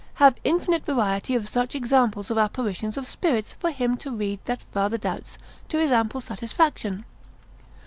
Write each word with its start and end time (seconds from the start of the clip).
have 0.15 0.37
infinite 0.43 0.83
variety 0.83 1.35
of 1.35 1.47
such 1.47 1.75
examples 1.75 2.31
of 2.31 2.37
apparitions 2.39 2.97
of 2.97 3.05
spirits, 3.05 3.53
for 3.59 3.69
him 3.69 3.95
to 3.95 4.09
read 4.09 4.39
that 4.45 4.63
farther 4.73 4.97
doubts, 4.97 5.37
to 5.69 5.77
his 5.77 5.91
ample 5.91 6.19
satisfaction. 6.19 7.05